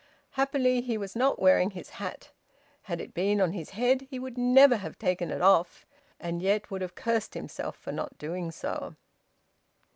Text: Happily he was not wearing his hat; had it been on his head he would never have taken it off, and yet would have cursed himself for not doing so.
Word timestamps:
Happily 0.31 0.81
he 0.81 0.97
was 0.97 1.15
not 1.15 1.39
wearing 1.39 1.69
his 1.69 1.89
hat; 2.01 2.31
had 2.81 2.99
it 2.99 3.13
been 3.13 3.39
on 3.39 3.51
his 3.51 3.69
head 3.77 4.07
he 4.09 4.17
would 4.17 4.35
never 4.35 4.77
have 4.77 4.97
taken 4.97 5.29
it 5.29 5.43
off, 5.43 5.85
and 6.19 6.41
yet 6.41 6.71
would 6.71 6.81
have 6.81 6.95
cursed 6.95 7.35
himself 7.35 7.75
for 7.75 7.91
not 7.91 8.17
doing 8.17 8.49
so. 8.49 8.95